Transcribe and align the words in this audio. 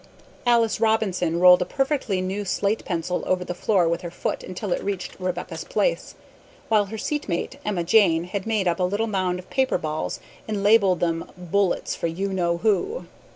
Alice 0.47 0.79
Robinson 0.81 1.39
rolled 1.39 1.61
a 1.61 1.65
perfectly 1.65 2.21
new 2.21 2.43
slate 2.43 2.83
pencil 2.85 3.23
over 3.27 3.45
the 3.45 3.53
floor 3.53 3.87
with 3.87 4.01
her 4.01 4.09
foot 4.09 4.41
until 4.43 4.71
it 4.73 4.83
reached 4.83 5.15
Rebecca's 5.19 5.63
place, 5.63 6.15
while 6.69 6.85
her 6.85 6.97
seat 6.97 7.29
mate, 7.29 7.57
Emma 7.63 7.83
Jane, 7.83 8.23
had 8.23 8.47
made 8.47 8.67
up 8.67 8.79
a 8.79 8.83
little 8.83 9.05
mound 9.05 9.37
of 9.37 9.51
paper 9.51 9.77
balls 9.77 10.19
and 10.47 10.63
labeled 10.63 11.01
them 11.01 11.29
"Bullets 11.37 11.93
for 11.95 12.07
you 12.07 12.33
know 12.33 12.57
who." 12.57 13.05